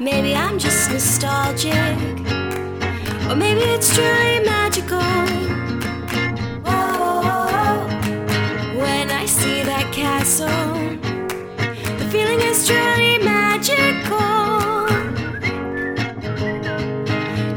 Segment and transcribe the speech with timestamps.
[0.00, 1.74] Maybe I'm just nostalgic,
[3.30, 4.98] or maybe it's truly magical.
[6.64, 7.86] Whoa,
[8.80, 10.48] when I see that castle,
[11.98, 14.18] the feeling is truly magical.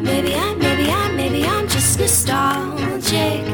[0.02, 3.45] Maybe I'm, maybe I'm, maybe I'm just nostalgic.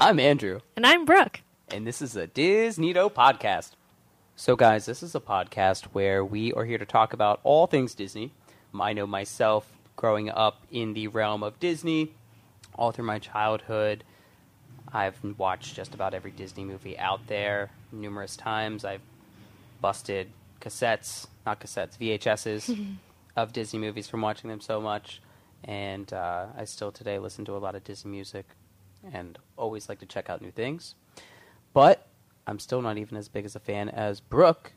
[0.00, 1.40] I'm Andrew, And I'm Brooke.
[1.68, 3.72] and this is a DisNeato podcast.
[4.34, 7.94] So, guys, this is a podcast where we are here to talk about all things
[7.94, 8.32] Disney.
[8.78, 12.12] I know myself growing up in the realm of Disney
[12.76, 14.04] all through my childhood.
[14.92, 18.84] I've watched just about every Disney movie out there numerous times.
[18.84, 19.02] I've
[19.82, 20.28] busted
[20.60, 22.96] cassettes, not cassettes, VHSs
[23.36, 25.20] of Disney movies from watching them so much.
[25.64, 28.46] And uh, I still today listen to a lot of Disney music
[29.12, 30.94] and always like to check out new things.
[31.72, 32.06] But
[32.46, 34.72] I'm still not even as big as a fan as Brooke.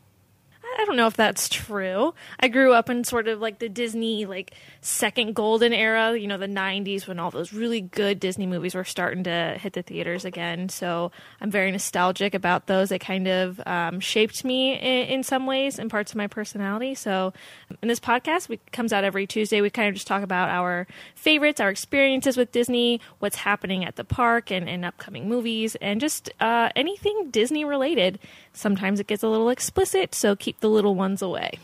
[0.94, 2.14] Don't know if that's true.
[2.40, 6.38] I grew up in sort of like the Disney like second golden era, you know,
[6.38, 10.24] the 90s when all those really good Disney movies were starting to hit the theaters
[10.24, 10.70] again.
[10.70, 12.90] So I'm very nostalgic about those.
[12.90, 16.94] They kind of um, shaped me in, in some ways and parts of my personality.
[16.94, 17.34] So
[17.82, 19.62] in this podcast, we comes out every Tuesday.
[19.62, 20.86] We kind of just talk about our
[21.16, 26.00] favorites, our experiences with Disney, what's happening at the park and, and upcoming movies, and
[26.00, 28.20] just uh, anything Disney related.
[28.54, 31.60] Sometimes it gets a little explicit, so keep the little ones away.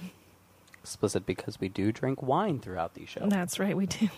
[0.82, 3.30] Explicit because we do drink wine throughout these shows.
[3.30, 4.10] That's right, we do.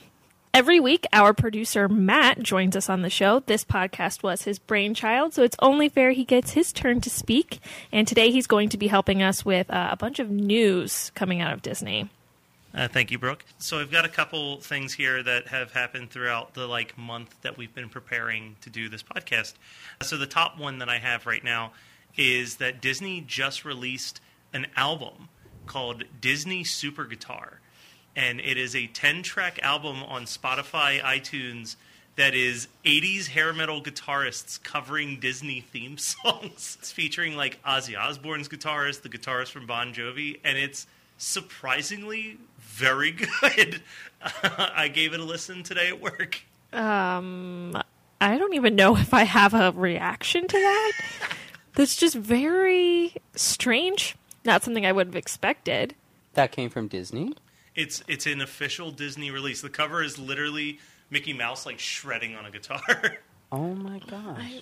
[0.53, 3.39] Every week, our producer Matt joins us on the show.
[3.39, 7.59] This podcast was his brainchild, so it's only fair he gets his turn to speak.
[7.91, 11.39] And today he's going to be helping us with uh, a bunch of news coming
[11.39, 12.09] out of Disney.
[12.73, 13.45] Uh, thank you, Brooke.
[13.59, 17.57] So we've got a couple things here that have happened throughout the like month that
[17.57, 19.53] we've been preparing to do this podcast.
[20.01, 21.71] So the top one that I have right now
[22.17, 24.21] is that Disney just released
[24.53, 25.29] an album
[25.65, 27.59] called Disney Super Guitar,
[28.15, 31.75] and it is a 10-track album on Spotify, iTunes.
[32.17, 36.77] That is 80s hair metal guitarists covering Disney theme songs.
[36.79, 43.11] It's featuring like Ozzy Osbourne's guitarist, the guitarist from Bon Jovi, and it's surprisingly very
[43.41, 43.81] good.
[44.43, 46.41] I gave it a listen today at work.
[46.73, 47.81] Um,
[48.19, 50.91] I don't even know if I have a reaction to that.
[51.75, 54.15] That's just very strange.
[54.43, 55.95] Not something I would have expected.
[56.33, 57.33] That came from Disney.
[57.75, 59.61] It's it's an official Disney release.
[59.61, 60.79] The cover is literally
[61.09, 62.81] Mickey Mouse like shredding on a guitar.
[63.53, 64.61] Oh my gosh.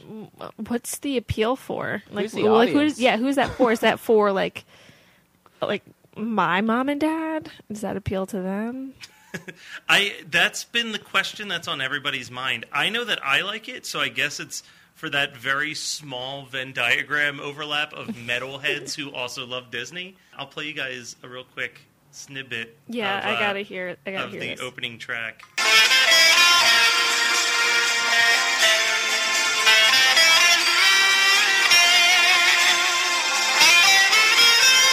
[0.68, 2.02] What's the appeal for?
[2.10, 3.18] Like, Who's the like who's yeah?
[3.18, 3.72] Who's that for?
[3.72, 4.66] Is that for like,
[5.62, 5.84] like
[6.18, 7.52] my mom and dad?
[7.72, 8.96] Does that appeal to them?
[9.90, 12.66] I that's been the question that's on everybody's mind.
[12.74, 14.64] I know that I like it, so I guess it's
[15.00, 20.18] for that very small Venn diagram overlap of metalheads who also love Disney.
[20.38, 21.80] I'll play you guys a real quick
[22.12, 22.78] snippet.
[22.90, 23.96] Yeah, of, I uh, gotta hear.
[24.06, 24.62] I gotta of hear the this.
[24.62, 25.44] opening track.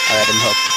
[0.09, 0.76] All right, I'm hooked.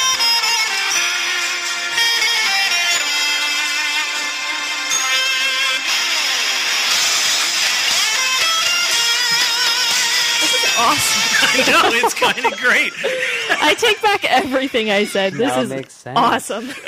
[12.10, 12.92] It's kind of great.
[13.62, 15.34] I take back everything I said.
[15.34, 16.18] This Now is makes sense.
[16.18, 16.68] awesome.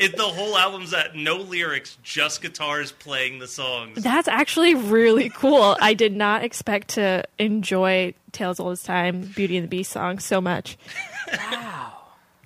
[0.00, 4.00] It, the whole album's at no lyrics, just guitars playing the songs.
[4.00, 5.76] That's actually really cool.
[5.80, 9.90] I did not expect to enjoy Tale as Old as Time, Beauty and the Beast
[9.90, 10.78] song so much.
[11.50, 11.94] Wow.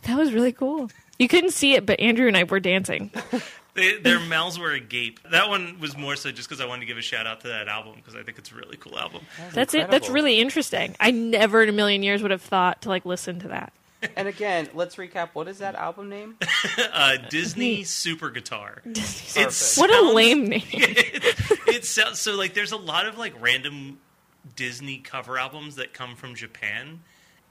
[0.04, 0.90] That was really cool.
[1.18, 3.10] You couldn't see it, but Andrew and I were dancing.
[3.74, 5.20] They, their mouths were agape.
[5.30, 7.48] That one was more so just because I wanted to give a shout out to
[7.48, 9.22] that album because I think it's a really cool album.
[9.52, 9.90] That's it.
[9.90, 10.94] That's really interesting.
[11.00, 13.72] I never in a million years would have thought to like listen to that.
[14.16, 15.30] And again, let's recap.
[15.32, 16.36] What is that album name?
[16.94, 18.82] Uh, Disney Super Guitar.
[18.90, 20.62] Disney It's What a lame name.
[20.72, 23.98] it sounds so like there's a lot of like random
[24.56, 27.00] Disney cover albums that come from Japan,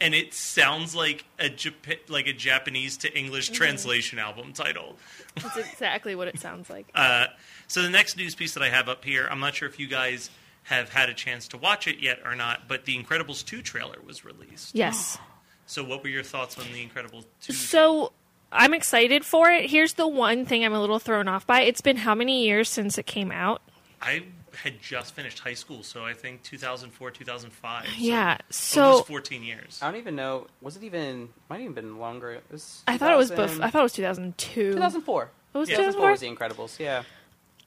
[0.02, 4.98] and it sounds like a Jap- like a Japanese to English translation album title.
[5.36, 6.90] That's exactly what it sounds like.
[6.96, 7.28] Uh,
[7.68, 9.88] so the next news piece that I have up here, I'm not sure if you
[9.88, 10.30] guys
[10.64, 13.98] have had a chance to watch it yet or not, but the Incredibles 2 trailer
[14.06, 14.76] was released.
[14.76, 15.18] Yes.
[15.66, 17.54] So what were your thoughts on the Incredibles 2?
[17.54, 18.12] So
[18.52, 19.70] I'm excited for it.
[19.70, 21.62] Here's the one thing I'm a little thrown off by.
[21.62, 23.62] It's been how many years since it came out?
[24.02, 24.24] I
[24.56, 27.86] had just finished high school, so I think 2004, 2005.
[27.86, 28.38] so Yeah.
[28.38, 29.80] almost So 14 years.
[29.82, 30.48] I don't even know.
[30.62, 31.30] Was it even?
[31.50, 32.32] Might even been longer.
[32.32, 32.84] It was.
[32.88, 34.74] I thought it was bef- 2000 I thought it was 2002.
[34.74, 35.30] 2004.
[35.54, 35.76] It was Yeah.
[35.78, 36.80] 2004 was The Incredibles.
[36.80, 37.04] Yeah.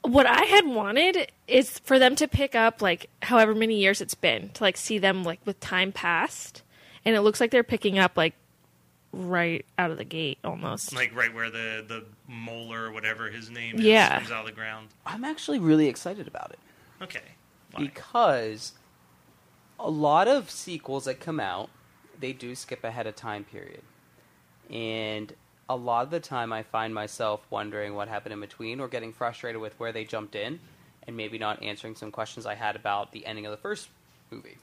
[0.03, 4.15] What I had wanted is for them to pick up like however many years it's
[4.15, 6.63] been to like see them like with time passed,
[7.07, 8.35] and it looks like they're picking up like
[9.13, 10.95] right out of the gate almost.
[10.95, 14.19] Like right where the the molar or whatever his name is Yeah.
[14.19, 14.89] comes out of the ground.
[15.07, 16.59] I'm actually really excited about it.
[17.05, 17.21] Okay.
[17.73, 17.85] Why?
[17.85, 18.73] because
[19.79, 21.71] a lot of sequels that come out
[22.19, 23.83] they do skip ahead a time period
[24.71, 25.33] and
[25.69, 29.13] a lot of the time i find myself wondering what happened in between or getting
[29.13, 30.61] frustrated with where they jumped in
[31.07, 33.89] and maybe not answering some questions i had about the ending of the first
[34.31, 34.57] movie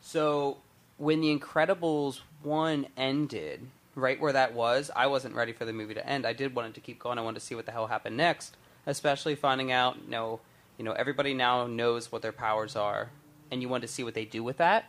[0.00, 0.56] so
[0.96, 3.60] when the incredibles 1 ended
[3.94, 6.68] right where that was i wasn't ready for the movie to end i did want
[6.68, 9.70] it to keep going i wanted to see what the hell happened next especially finding
[9.70, 10.40] out you know
[10.80, 13.10] you know everybody now knows what their powers are
[13.50, 14.86] and you want to see what they do with that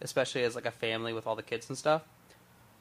[0.00, 2.02] especially as like a family with all the kids and stuff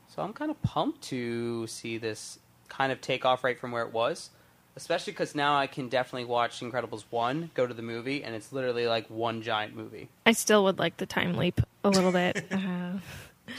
[0.08, 2.38] so i'm kind of pumped to see this
[2.70, 4.30] kind of take off right from where it was
[4.76, 8.54] especially because now i can definitely watch incredibles 1 go to the movie and it's
[8.54, 12.46] literally like one giant movie I still would like the time leap a little bit.
[12.52, 13.00] Uh,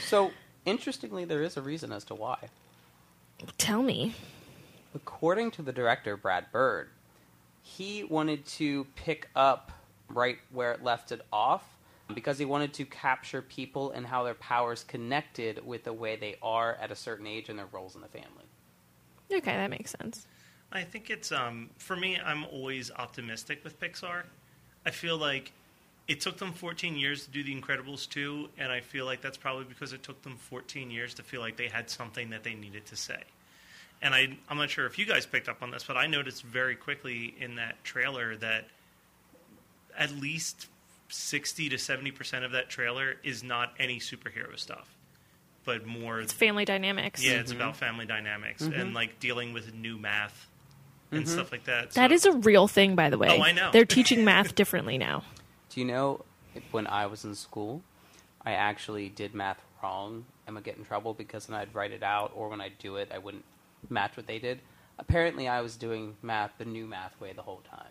[0.07, 0.31] so
[0.65, 2.37] interestingly there is a reason as to why
[3.57, 4.15] tell me.
[4.95, 6.87] according to the director Brad Bird,
[7.63, 9.71] he wanted to pick up
[10.09, 11.63] right where it left it off
[12.13, 16.35] because he wanted to capture people and how their powers connected with the way they
[16.43, 18.43] are at a certain age and their roles in the family.
[19.31, 20.27] Okay, that makes sense.
[20.71, 22.19] I think it's um for me.
[22.23, 24.23] I'm always optimistic with Pixar.
[24.85, 25.53] I feel like
[26.09, 29.37] it took them 14 years to do The Incredibles 2, and I feel like that's
[29.37, 32.55] probably because it took them 14 years to feel like they had something that they
[32.55, 33.23] needed to say.
[34.03, 36.43] And I, I'm not sure if you guys picked up on this, but I noticed
[36.43, 38.65] very quickly in that trailer that
[39.97, 40.67] at least
[41.07, 44.93] 60 to 70 percent of that trailer is not any superhero stuff,
[45.63, 47.23] but more It's family dynamics.
[47.23, 47.61] yeah, it's mm-hmm.
[47.61, 48.93] about family dynamics and mm-hmm.
[48.93, 50.47] like dealing with new math
[51.11, 51.33] and mm-hmm.
[51.33, 51.91] stuff like that.
[51.91, 53.29] That So- is a real thing, by the way.
[53.29, 53.71] Oh, I know.
[53.71, 55.23] They're teaching math differently now.
[55.69, 56.25] Do you know
[56.71, 57.81] when I was in school,
[58.45, 62.03] I actually did math wrong and would get in trouble because then I'd write it
[62.03, 63.45] out, or when I'd do it, I wouldn't
[63.89, 64.59] match what they did.
[64.99, 67.87] Apparently, I was doing math the new math way the whole time.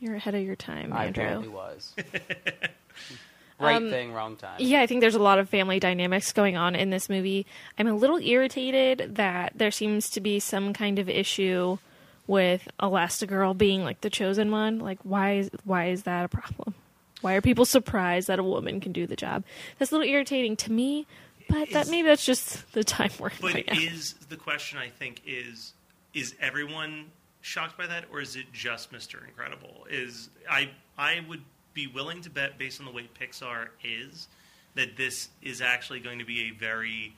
[0.00, 1.24] You're ahead of your time, I Andrew.
[1.24, 1.94] apparently was.
[3.58, 4.56] right Um, thing, wrong time.
[4.58, 7.46] Yeah, I think there's a lot of family dynamics going on in this movie.
[7.78, 11.78] I'm a little irritated that there seems to be some kind of issue
[12.26, 14.78] with Elastigirl being like the chosen one.
[14.80, 16.74] Like, why is why is that a problem?
[17.22, 19.44] Why are people surprised that a woman can do the job?
[19.78, 21.06] That's a little irritating to me,
[21.48, 24.78] but that maybe that's just the time we're in But right is the question?
[24.78, 25.72] I think is
[26.14, 27.10] is everyone
[27.40, 29.86] shocked by that, or is it just Mister Incredible?
[29.90, 31.42] Is I I would
[31.74, 34.28] be willing to bet, based on the way Pixar is,
[34.74, 37.14] that this is actually going to be a very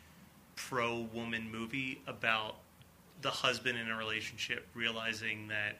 [0.56, 2.56] pro woman movie about
[3.22, 5.76] the husband in a relationship realizing that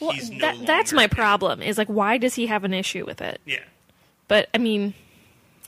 [0.00, 1.62] Well, he's no that, that's my problem.
[1.62, 3.40] Is like, why does he have an issue with it?
[3.44, 3.58] Yeah,
[4.28, 4.94] But I mean,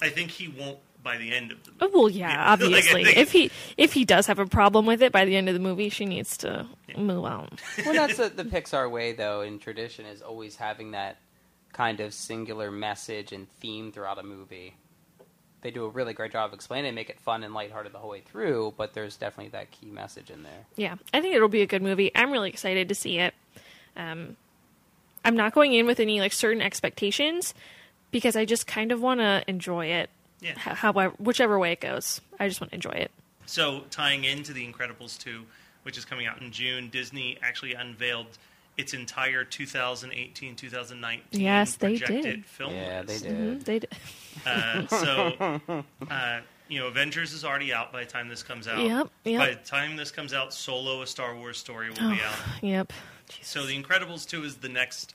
[0.00, 1.80] I think he won't by the end of the movie.
[1.82, 3.04] Oh, well, yeah, Yeah, like, obviously.
[3.04, 5.54] think- if he if he does have a problem with it by the end of
[5.54, 6.66] the movie, she needs to
[6.96, 7.50] move on.
[7.84, 9.42] well, that's the, the Pixar way, though.
[9.42, 11.18] In tradition, is always having that
[11.72, 14.74] kind of singular message and theme throughout a movie.
[15.60, 17.98] They do a really great job of explaining, it, make it fun and lighthearted the
[17.98, 18.74] whole way through.
[18.76, 20.66] But there's definitely that key message in there.
[20.76, 22.10] Yeah, I think it'll be a good movie.
[22.14, 23.32] I'm really excited to see it.
[23.96, 24.36] Um,
[25.24, 27.54] I'm not going in with any like certain expectations
[28.10, 30.10] because I just kind of want to enjoy it.
[30.40, 30.58] Yeah.
[30.58, 33.10] However, whichever way it goes, I just want to enjoy it.
[33.46, 35.42] So, tying into The Incredibles 2,
[35.84, 38.26] which is coming out in June, Disney actually unveiled
[38.76, 42.44] its entire 2018 2019 Yes, they did.
[42.44, 43.24] film Yeah, they list.
[43.24, 43.36] did.
[43.60, 43.92] Mhm, They did.
[44.44, 48.80] Uh, so, uh, you know, Avengers is already out by the time this comes out.
[48.84, 49.38] Yep, yep.
[49.38, 52.34] By the time this comes out, Solo, a Star Wars story, will be out.
[52.62, 52.92] Yep.
[53.42, 55.14] So, The Incredibles 2 is the next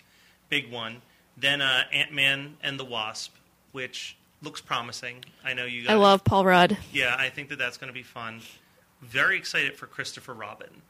[0.50, 1.02] big one.
[1.36, 3.36] Then uh, Ant Man and the Wasp,
[3.72, 5.24] which looks promising.
[5.43, 5.91] I know you guys.
[5.91, 6.77] I love Paul Rudd.
[6.91, 8.41] Yeah, I think that that's going to be fun.
[9.01, 10.81] Very excited for Christopher Robin.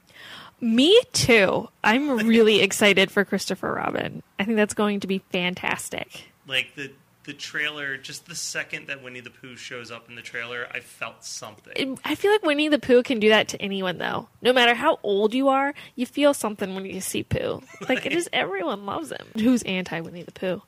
[0.62, 1.70] Me too.
[1.84, 4.24] I'm really excited for Christopher Robin.
[4.40, 6.24] I think that's going to be fantastic.
[6.48, 6.92] Like the
[7.26, 10.80] the trailer, just the second that Winnie the Pooh shows up in the trailer, I
[10.80, 11.74] felt something.
[11.76, 14.30] It- I feel like Winnie the Pooh can do that to anyone, though.
[14.42, 17.62] No matter how old you are, you feel something when you see Pooh.
[17.88, 19.28] Like it is, everyone loves him.
[19.36, 20.64] Who's anti Winnie the Pooh?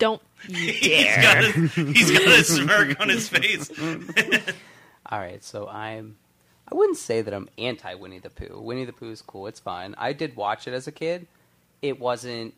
[0.00, 1.64] Don't you he's got dare!
[1.64, 3.70] a, he's got a smirk on his face.
[5.06, 6.16] All right, so I'm.
[6.70, 8.60] I wouldn't say that I'm anti Winnie the Pooh.
[8.60, 9.46] Winnie the Pooh is cool.
[9.46, 9.94] It's fine.
[9.98, 11.26] I did watch it as a kid.
[11.82, 12.54] It wasn't.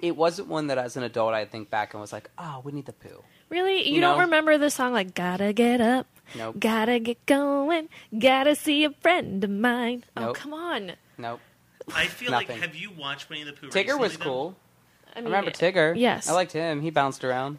[0.00, 2.80] It wasn't one that, as an adult, I think back and was like, "Ah, Winnie
[2.82, 3.86] the Pooh." Really?
[3.88, 4.24] You, You don't know?
[4.24, 6.06] remember the song like "Gotta Get Up"?
[6.36, 6.56] Nope.
[6.58, 7.88] Gotta get going.
[8.18, 10.04] Gotta see a friend of mine.
[10.16, 10.36] Oh, Nope.
[10.36, 10.92] come on.
[11.18, 11.40] Nope.
[11.94, 12.48] I feel Nothing.
[12.48, 13.68] like have you watched Winnie the Pooh?
[13.68, 14.24] Tigger was recently, though?
[14.24, 14.56] cool.
[15.14, 15.96] I, I remember Tigger.
[15.96, 16.28] Yes.
[16.28, 16.80] I liked him.
[16.80, 17.58] He bounced around.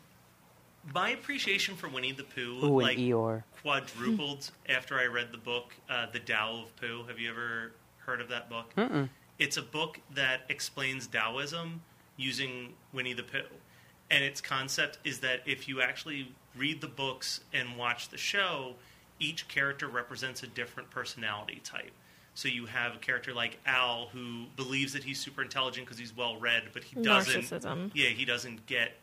[0.93, 3.43] My appreciation for Winnie the Pooh Ooh, like and Eeyore.
[3.61, 7.05] quadrupled after I read the book, uh, The Tao of Pooh.
[7.07, 8.73] Have you ever heard of that book?
[8.75, 9.07] Mm-mm.
[9.39, 11.81] It's a book that explains Taoism
[12.17, 13.39] using Winnie the Pooh.
[14.11, 18.75] And its concept is that if you actually read the books and watch the show,
[19.19, 21.91] each character represents a different personality type.
[22.35, 26.15] So you have a character like Owl who believes that he's super intelligent because he's
[26.15, 27.41] well read, but he doesn't.
[27.43, 27.91] Narcissism.
[27.93, 28.93] Yeah, he doesn't get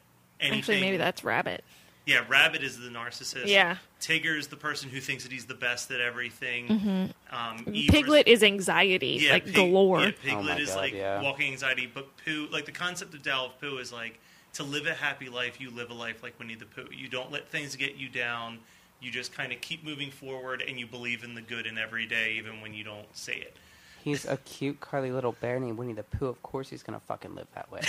[0.40, 0.58] anything.
[0.58, 1.62] Actually, maybe that's Rabbit.
[2.06, 3.46] Yeah, Rabbit is the narcissist.
[3.46, 3.76] Yeah.
[4.00, 7.12] Tigger is the person who thinks that he's the best at everything.
[7.30, 10.00] Um, Piglet is anxiety, yeah, like Pig- galore.
[10.00, 11.22] Yeah, Piglet Oh is God, like yeah.
[11.22, 14.18] walking anxiety, but Pooh, like the concept of Tao of Pooh is like
[14.54, 15.60] to live a happy life.
[15.60, 16.88] You live a life like Winnie the Pooh.
[16.90, 18.58] You don't let things get you down.
[19.00, 22.06] You just kind of keep moving forward, and you believe in the good in every
[22.06, 23.56] day, even when you don't say it.
[24.02, 26.26] He's a cute, curly little bear named Winnie the Pooh.
[26.26, 27.80] Of course, he's gonna fucking live that way.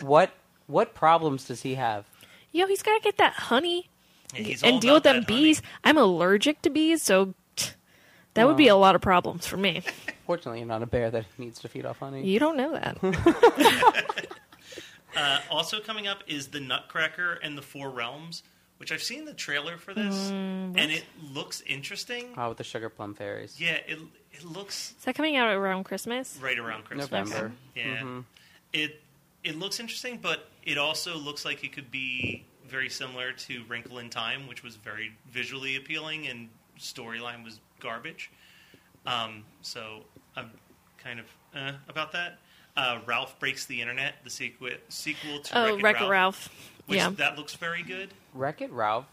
[0.00, 0.30] what
[0.66, 2.04] what problems does he have?
[2.52, 3.88] Yo, he's gotta get that honey
[4.34, 5.42] Yeah, he's and deal with them that honey.
[5.42, 5.62] bees.
[5.84, 7.74] I'm allergic to bees, so tch,
[8.34, 9.82] that would be a lot of problems for me.
[10.26, 12.26] Fortunately, you're not a bear that needs to feed off honey.
[12.26, 14.26] You don't know that.
[15.16, 18.42] Uh, also coming up is the Nutcracker and the Four Realms,
[18.78, 22.34] which I've seen the trailer for this, Mm, and it looks interesting.
[22.36, 23.58] Oh, with the sugar plum fairies.
[23.60, 23.98] Yeah, it
[24.32, 26.38] it looks Is that coming out around Christmas?
[26.42, 27.10] right around Christmas.
[27.10, 27.52] November.
[27.74, 27.98] Yeah.
[28.00, 28.24] Mhm.
[28.72, 29.00] It
[29.44, 33.98] it looks interesting, but it also looks like it could be very similar to Wrinkle
[33.98, 38.30] in Time, which was very visually appealing and storyline was garbage.
[39.06, 40.04] Um, so
[40.34, 40.50] I'm
[40.98, 42.38] kind of uh, about that.
[42.76, 46.72] Uh, Ralph breaks the internet, the sequel sequel to Oh, Wreck-It Wreck-It Ralph, Ralph.
[46.86, 48.10] which Yeah, that looks very good.
[48.36, 49.06] Wreck It Ralph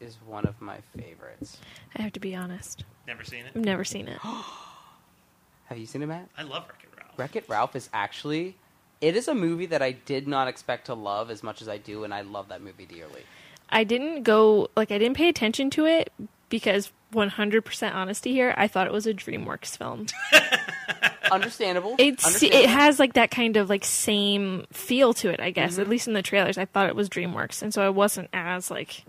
[0.00, 1.58] is one of my favorites.
[1.94, 2.84] I have to be honest.
[3.06, 3.52] Never seen it.
[3.54, 4.18] I've never seen it.
[5.66, 6.28] Have you seen it, Matt?
[6.36, 7.18] I love Wreck-It Ralph.
[7.18, 8.56] Wreck It Ralph is actually.
[9.00, 11.78] It is a movie that I did not expect to love as much as I
[11.78, 13.22] do, and I love that movie dearly.
[13.68, 16.12] I didn't go like I didn't pay attention to it
[16.48, 20.06] because 100% honesty here, I thought it was a DreamWorks film.
[21.32, 21.94] Understandable.
[21.98, 22.64] It's Understandable.
[22.64, 25.72] it has like that kind of like same feel to it, I guess.
[25.72, 25.80] Mm-hmm.
[25.82, 28.70] At least in the trailers, I thought it was DreamWorks, and so I wasn't as
[28.70, 29.04] like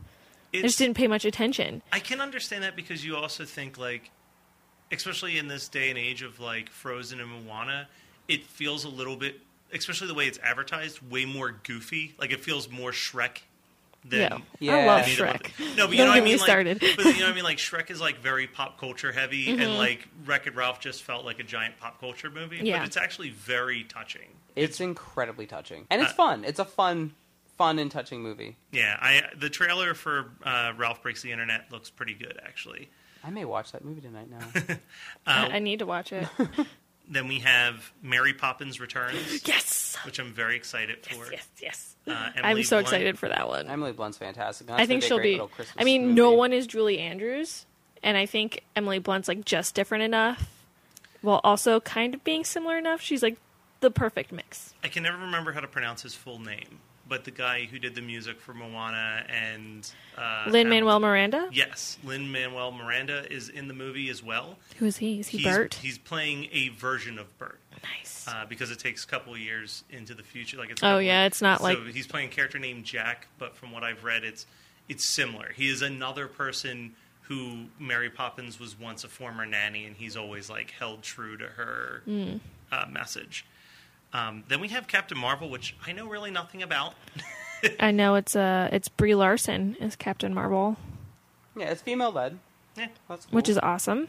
[0.54, 1.82] I just didn't pay much attention.
[1.92, 4.12] I can understand that because you also think like,
[4.92, 7.88] especially in this day and age of like Frozen and Moana,
[8.28, 9.40] it feels a little bit,
[9.74, 12.14] especially the way it's advertised, way more goofy.
[12.20, 13.40] Like it feels more Shrek
[14.06, 14.20] than.
[14.20, 14.76] Yeah, Yeah.
[14.76, 15.26] I love Need Shrek.
[15.60, 16.38] month- No, but you Don't know what I get me mean.
[16.40, 16.80] Like, started.
[16.80, 17.44] but you know what I mean.
[17.44, 19.62] Like Shrek is like very pop culture heavy, Mm-hmm.
[19.62, 22.60] and like Wreck It Ralph just felt like a giant pop culture movie.
[22.64, 22.80] Yeah.
[22.80, 24.30] but it's actually very touching.
[24.56, 26.44] It's incredibly touching, and it's Uh, fun.
[26.44, 27.14] It's a fun,
[27.58, 28.58] fun and touching movie.
[28.72, 32.90] Yeah, I the trailer for uh, Ralph Breaks the Internet looks pretty good actually.
[33.24, 34.76] I may watch that movie tonight now.
[35.28, 36.28] I, I need to watch it.
[37.12, 41.30] Then we have Mary Poppins Returns, yes, which I'm very excited for.
[41.32, 41.96] yes, yes.
[42.08, 42.88] Uh, I'm so Blunt.
[42.88, 43.68] excited for that one.
[43.70, 44.68] Emily Blunt's fantastic.
[44.68, 45.40] That's I think she'll be.
[45.78, 47.66] I mean, no one is Julie Andrews,
[48.02, 50.50] and I think Emily Blunt's like just different enough,
[51.22, 53.02] while also kind of being similar enough.
[53.02, 53.36] She's like
[53.82, 54.74] the perfect mix.
[54.84, 56.80] I can never remember how to pronounce his full name,
[57.12, 61.50] but the guy who did the music for Moana and uh, Lin Manuel Miranda.
[61.52, 64.56] Yes, Lin Manuel Miranda is in the movie as well.
[64.78, 65.20] Who is he?
[65.20, 65.74] Is he he's, Bert?
[65.74, 68.26] He's playing a version of Bert nice.
[68.30, 70.56] uh, because it takes a couple years into the future.
[70.58, 73.58] Like it's Oh, yeah, it's not so like- he's playing a character named Jack, but
[73.58, 74.46] from what I've read, it's
[74.88, 75.52] it's similar.
[75.54, 80.50] He is another person who Mary Poppins was once a former nanny, and he's always
[80.50, 82.38] like held true to her Hmm.
[82.72, 83.46] uh, message.
[84.14, 86.96] Um, then we have Captain Marvel, which I know really nothing about.
[87.80, 90.78] I know it's uh it's Brie Larson as Captain Marvel,
[91.56, 92.40] Yeah, it's female led.
[92.76, 92.88] Yeah.
[93.08, 93.36] That's cool.
[93.36, 94.08] which is awesome.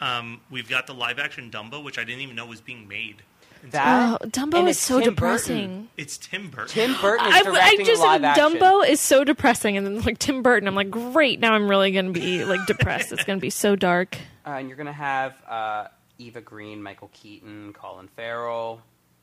[0.00, 3.22] Um, we've got the live action Dumbo, which I didn't even know was being made.
[3.70, 4.18] that.
[4.22, 5.66] oh, Dumbo is so Tim depressing.
[5.68, 5.88] Burton.
[5.98, 6.68] It's Tim Burton.
[6.68, 8.44] Tim Burton is I, I just live action.
[8.52, 11.38] Dumbo is so depressing, and then like Tim Burton, I'm like, great.
[11.40, 13.12] Now I'm really gonna be like depressed.
[13.12, 14.16] it's gonna be so dark.
[14.46, 15.86] Uh, and you're gonna have uh,
[16.18, 18.80] Eva Green, Michael Keaton, Colin Farrell.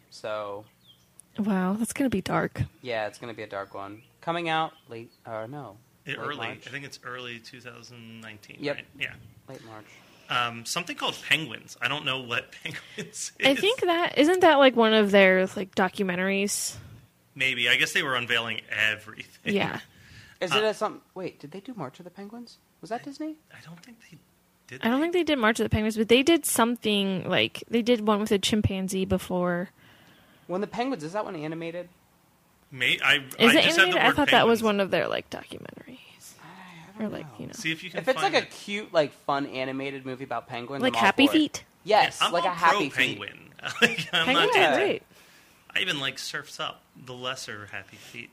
[0.10, 0.66] So
[1.38, 2.64] Wow, that's gonna be dark.
[2.82, 4.02] yeah, it's gonna be a dark one.
[4.22, 5.12] Coming out late.
[5.26, 6.68] Uh, no, It- late early, March.
[6.68, 8.58] I think it's early 2019.
[8.60, 8.76] Yep.
[8.76, 8.86] Right?
[9.00, 9.14] Yeah.
[9.48, 9.86] late March.
[10.30, 11.78] Um, something called Penguins.
[11.82, 13.32] I don't know what Penguins is.
[13.46, 16.76] I think that isn't that like one of their like documentaries.
[17.36, 17.70] maybe.
[17.70, 19.54] I guess they were unveiling everything.
[19.56, 19.80] Yeah,
[20.42, 21.02] Is Uh, it a some?
[21.16, 22.58] Wait, did they do March of the Penguins?
[22.82, 23.36] Was that Disney?
[23.52, 24.18] I don't think they
[24.68, 24.82] did.
[24.86, 27.82] I don't think they did March of the Penguins, but they did something like they
[27.82, 29.70] did one with a chimpanzee before.
[30.48, 31.90] When the Penguins is that one animated?
[32.72, 33.94] May, I, Is I it just animated?
[33.94, 36.34] the I word thought that was one of their like documentaries,
[37.00, 39.14] or like you know, See if you can If it's find like a cute, like
[39.14, 41.38] fun animated movie about penguins, like I'm all Happy for it.
[41.40, 41.64] Feet.
[41.84, 43.20] Yes, I'm like all a Happy pro Feet.
[43.20, 43.50] penguin.
[43.82, 44.76] like, I'm Penguins not are Yeah.
[44.76, 45.04] great.
[45.76, 48.30] I even like Surfs Up, the lesser Happy Feet.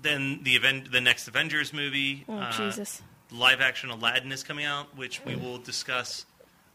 [0.00, 3.02] Then the event, the next Avengers movie, Oh uh, Jesus!
[3.30, 6.24] live action Aladdin is coming out, which we will discuss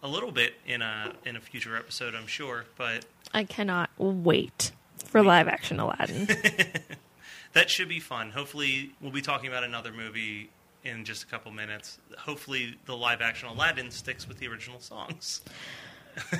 [0.01, 2.65] a little bit in a in a future episode, I'm sure.
[2.77, 4.71] But I cannot wait
[5.05, 6.27] for live action Aladdin.
[7.53, 8.31] that should be fun.
[8.31, 10.49] Hopefully, we'll be talking about another movie
[10.83, 11.97] in just a couple minutes.
[12.17, 15.41] Hopefully, the live action Aladdin sticks with the original songs.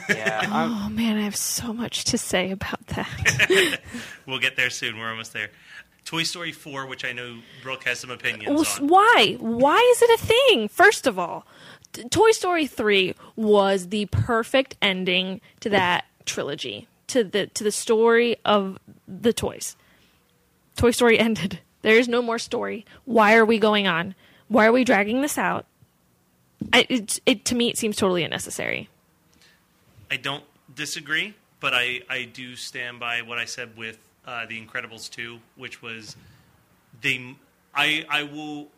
[0.10, 3.80] Yeah, I'm, oh man, I have so much to say about that.
[4.26, 4.98] We'll get there soon.
[5.00, 5.50] We're almost there.
[6.04, 8.88] Toy Story 4, which I know Brooke has some opinions Well, on.
[8.88, 9.38] why?
[9.40, 10.68] Why is it a thing?
[10.68, 11.46] First of all,
[11.94, 17.72] T- Toy Story 3 was the perfect ending to that trilogy, to the to the
[17.72, 19.76] story of the toys.
[20.76, 21.60] Toy Story ended.
[21.82, 22.86] There is no more story.
[23.06, 24.16] Why are we going on?
[24.48, 25.66] Why are we dragging this out?
[26.74, 28.90] I, it, it to me it seems totally unnecessary.
[30.10, 30.44] I don't
[30.74, 35.40] disagree, but I, I do stand by what I said with uh, The Incredibles 2,
[35.56, 36.16] which was
[37.02, 37.36] they.
[37.76, 38.70] I I will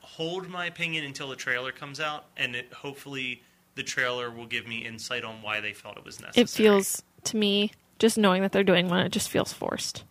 [0.00, 3.42] hold my opinion until the trailer comes out, and it, hopefully
[3.78, 6.42] the trailer will give me insight on why they felt it was necessary.
[6.42, 7.70] It feels to me
[8.00, 10.02] just knowing that they're doing one, it just feels forced.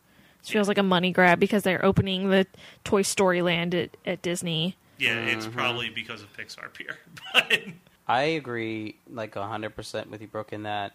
[0.41, 2.47] It feels like a money grab because they're opening the
[2.85, 4.77] Toy Story Land at, at Disney.
[4.97, 6.95] yeah, it's probably because of Pixar Pier,
[7.33, 7.59] but
[8.07, 10.93] I agree like hundred percent with you, Brooke, in that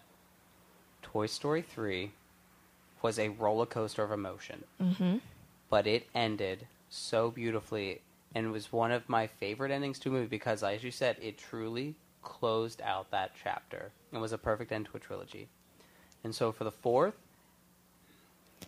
[1.03, 2.11] Toy Story three
[3.03, 5.17] was a roller coaster of emotion, mm-hmm.
[5.69, 8.01] but it ended so beautifully
[8.33, 11.37] and was one of my favorite endings to a movie because, as you said, it
[11.37, 15.47] truly closed out that chapter and was a perfect end to a trilogy.
[16.23, 17.15] And so for the fourth,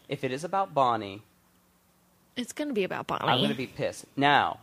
[0.10, 1.22] if it is about Bonnie,
[2.36, 3.24] It's going to be about Bonnie.
[3.26, 4.06] I'm going to be pissed.
[4.18, 4.60] Now,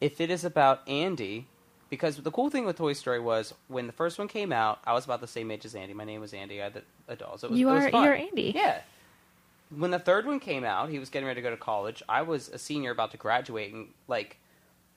[0.00, 1.46] if it is about Andy,
[1.90, 4.92] because the cool thing with Toy Story was when the first one came out, I
[4.92, 5.94] was about the same age as Andy.
[5.94, 6.60] My name was Andy.
[6.60, 7.38] I had the, a doll.
[7.38, 8.04] So it was, You it was are- fun.
[8.04, 8.52] you're Andy.
[8.54, 8.80] Yeah.
[9.74, 12.02] When the third one came out, he was getting ready to go to college.
[12.08, 14.36] I was a senior about to graduate and like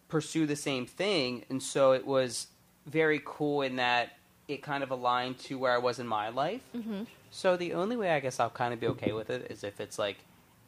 [0.07, 2.47] pursue the same thing, and so it was
[2.85, 4.13] very cool in that
[4.47, 6.61] it kind of aligned to where I was in my life.
[6.75, 7.03] Mm-hmm.
[7.31, 9.79] So the only way I guess I'll kind of be okay with it is if
[9.79, 10.17] it's like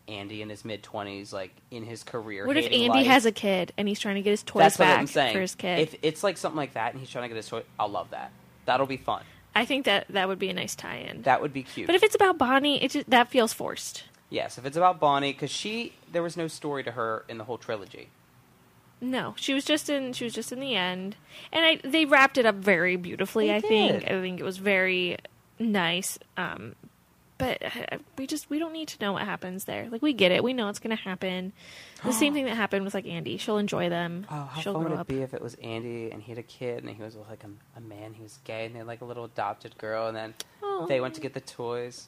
[0.07, 2.45] Andy in his mid twenties, like in his career.
[2.45, 3.07] What if Andy life.
[3.07, 5.33] has a kid and he's trying to get his toys That's what back I'm saying.
[5.33, 5.79] for his kid?
[5.79, 8.09] If it's like something like that and he's trying to get his toy, I'll love
[8.11, 8.31] that.
[8.65, 9.23] That'll be fun.
[9.55, 11.21] I think that that would be a nice tie-in.
[11.23, 11.85] That would be cute.
[11.87, 14.03] but if it's about Bonnie, it just, that feels forced.
[14.29, 17.43] yes, if it's about Bonnie, because she there was no story to her in the
[17.43, 18.07] whole trilogy.
[19.03, 20.13] No, she was just in.
[20.13, 21.17] She was just in the end,
[21.51, 23.47] and I, they wrapped it up very beautifully.
[23.47, 24.03] They I think.
[24.05, 25.17] I think it was very
[25.59, 26.17] nice.
[26.37, 26.75] Um,
[27.37, 29.89] but uh, we just we don't need to know what happens there.
[29.89, 30.41] Like we get it.
[30.43, 31.51] We know it's going to happen.
[32.05, 33.35] The same thing that happened with like Andy.
[33.37, 34.25] She'll enjoy them.
[34.31, 35.07] Oh, how She'll fun would it up.
[35.07, 37.43] be if it was Andy and he had a kid and he was with like
[37.43, 40.15] a, a man, he was gay, and they had like a little adopted girl, and
[40.15, 40.85] then Oh.
[40.87, 42.07] they went to get the toys.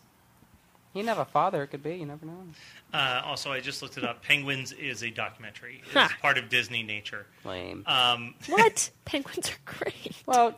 [0.96, 1.62] He didn't have a father.
[1.64, 1.96] It could be.
[1.96, 2.46] You never know.
[2.94, 4.24] uh, also I just looked it up.
[4.24, 5.82] Penguins is a documentary.
[5.84, 6.10] It's Ha.
[6.22, 7.26] part of Disney Nature.
[7.44, 7.84] Lame.
[7.86, 8.90] Um, What?
[9.06, 10.16] Penguins are great.
[10.26, 10.58] well,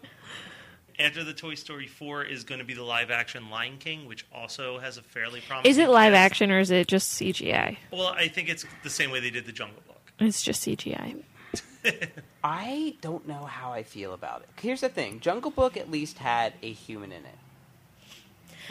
[0.99, 4.25] after the Toy Story 4 is going to be the live action Lion King, which
[4.31, 5.71] also has a fairly promising.
[5.71, 6.31] Is it live cast.
[6.31, 7.77] action or is it just CGI?
[7.91, 10.13] Well, I think it's the same way they did the Jungle Book.
[10.19, 11.15] It's just CGI.
[12.43, 14.49] I don't know how I feel about it.
[14.61, 17.37] Here's the thing: Jungle Book at least had a human in it,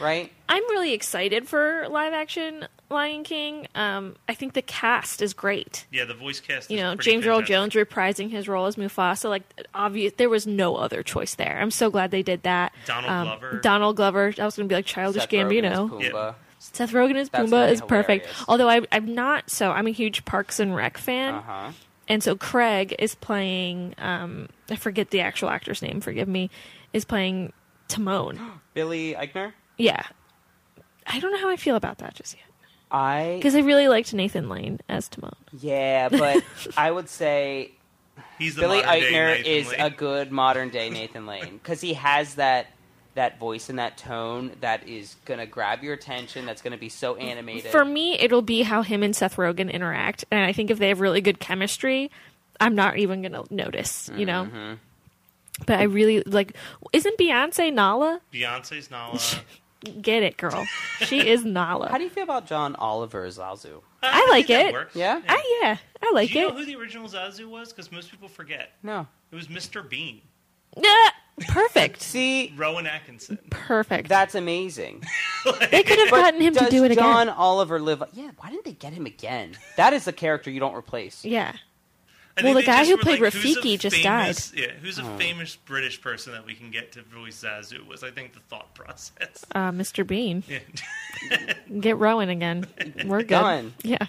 [0.00, 0.32] right?
[0.48, 3.66] I'm really excited for live action Lion King.
[3.74, 5.86] Um, I think the cast is great.
[5.90, 6.70] Yeah, the voice cast.
[6.70, 7.42] You is know, pretty James Earl.
[7.42, 9.28] Jones reprising his role as Mufasa.
[9.28, 9.42] Like,
[9.74, 11.58] obvious, there was no other choice there.
[11.60, 12.72] I'm so glad they did that.
[12.86, 13.60] Donald Um, Glover.
[13.60, 14.34] Donald Glover.
[14.38, 16.00] I was going to be like childish Seth Gambino.
[16.02, 16.34] Yeah.
[16.58, 18.26] Seth Rogen as That's Pumbaa be is perfect.
[18.26, 18.44] hilarious.
[18.48, 21.72] Although I, I'm not, so I'm a huge Parks and Rec fan, Uh huh.
[22.08, 23.94] and so Craig is playing.
[23.98, 26.00] Um, I forget the actual actor's name.
[26.00, 26.50] Forgive me.
[26.92, 27.52] Is playing
[27.88, 28.40] Timon.
[28.74, 29.52] Billy Eichner.
[29.76, 30.04] Yeah,
[31.06, 32.44] I don't know how I feel about that just yet
[32.90, 35.34] I because I really liked Nathan Lane as Timon.
[35.58, 36.42] yeah, but
[36.76, 37.72] I would say
[38.38, 39.80] He's Billy Eichner is Lane.
[39.80, 42.68] a good modern day Nathan Lane because he has that
[43.14, 46.46] that voice and that tone that is gonna grab your attention.
[46.46, 47.70] That's gonna be so animated.
[47.72, 50.88] For me, it'll be how him and Seth Rogen interact, and I think if they
[50.88, 52.10] have really good chemistry,
[52.60, 54.10] I'm not even gonna notice.
[54.14, 54.44] You know.
[54.44, 54.74] Mm-hmm.
[55.66, 56.54] But I really like.
[56.92, 58.20] Isn't Beyonce Nala?
[58.32, 59.18] Beyonce's Nala.
[60.02, 60.66] Get it, girl.
[61.00, 61.88] She is Nala.
[61.88, 63.82] How do you feel about John Oliver as Zazu?
[64.02, 64.74] I like think it.
[64.74, 64.96] Uh, works.
[64.96, 65.20] Yeah?
[65.28, 66.32] I, yeah, I like it.
[66.34, 66.50] Do you it.
[66.52, 67.72] know who the original Zazu was?
[67.72, 68.70] Because most people forget.
[68.82, 69.06] No.
[69.32, 69.88] It was Mr.
[69.88, 70.20] Bean,
[70.76, 71.08] Yeah,
[71.48, 72.00] perfect.
[72.02, 73.38] See, Rowan Atkinson.
[73.50, 74.08] perfect.
[74.08, 75.02] that's amazing.
[75.70, 77.04] They could have gotten him to do it John again.
[77.04, 78.02] John Oliver live?
[78.12, 79.52] Yeah, why didn't they get him again?
[79.76, 81.24] That is a character you don't replace.
[81.24, 81.52] Yeah.
[82.38, 85.16] I Well, the guy who played like, Rafiki just famous- Yeah, who's a Oh.
[85.16, 88.74] famous British person that we can get to voice Zazu was, I think, the thought
[88.74, 89.44] process.
[89.54, 90.06] Uh, Mr.
[90.06, 90.42] Bean.
[90.46, 90.58] Yeah.
[91.80, 92.66] Get Rowan again.
[93.06, 93.28] We're good.
[93.30, 93.74] Done.
[93.82, 94.06] Yeah.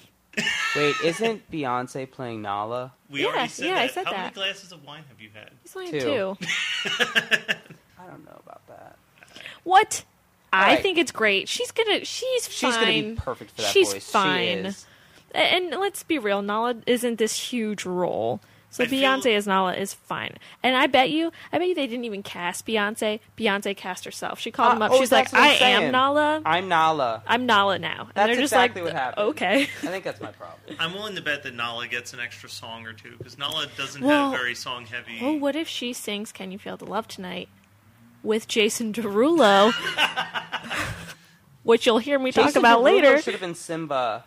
[0.76, 2.92] Wait, isn't Beyonce playing Nala?
[3.10, 3.82] We Yeah, already said yeah, that.
[3.84, 4.18] I said How that.
[4.18, 5.50] many glasses of wine have you had?
[5.64, 6.00] He's only Two.
[6.02, 6.38] two.
[6.86, 8.98] I don't know about that.
[9.64, 10.04] What?
[10.54, 10.82] I Alright.
[10.82, 11.50] think it's great.
[11.50, 12.06] She's gonna.
[12.06, 12.72] She's She's fine.
[12.72, 14.10] She's gonna be perfect for that She's voice.
[14.12, 14.64] fine.
[14.64, 14.86] She is.
[15.34, 18.42] A- And let's be real, Nala isn't this huge role.
[18.70, 20.36] So I feel- Beyonce as Nala is fine.
[20.62, 23.22] And I bet you, I bet you they didn't even cast Beyonce.
[23.38, 24.40] Beyonce cast herself.
[24.42, 24.92] She called Uh, him up.
[24.92, 25.92] oh, She's like, I'm am.
[25.94, 26.42] Nala.
[26.46, 27.24] I'm Nala.
[27.26, 28.02] I'm Nala now.
[28.02, 29.28] And That's they're just exactly like, what happened.
[29.30, 29.62] okay.
[29.64, 30.76] I think that's my problem.
[30.80, 34.04] I'm willing to bet that Nala gets an extra song or two because Nala doesn't
[34.04, 35.18] Well- have very song heavy.
[35.22, 37.48] Well, what if she sings "Can You Feel the Love Tonight"
[38.22, 39.72] with Jason Derulo,
[41.64, 43.22] which you'll hear me talk about Derulo later?
[43.22, 44.26] Should have been Simba.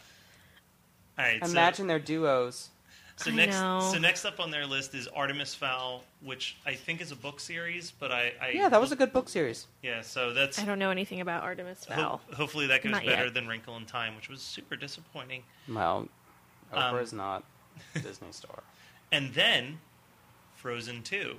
[1.20, 2.70] All right, so- Imagine their duos.
[3.16, 3.80] So I next, know.
[3.92, 7.38] so next up on their list is Artemis Fowl, which I think is a book
[7.38, 9.66] series, but I, I Yeah, that was a good book series.
[9.82, 10.00] yeah.
[10.00, 12.20] So that's I don't know anything about Artemis ho- Fowl.
[12.34, 13.34] hopefully that goes Not better yet.
[13.34, 15.42] than Wrinkle in Time, which was super disappointing.
[15.68, 16.08] Well,
[16.72, 17.44] Um, Oprah's not
[17.94, 18.62] Disney star.
[19.12, 19.80] And then
[20.56, 21.36] Frozen Two,